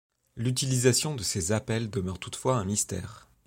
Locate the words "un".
2.57-2.65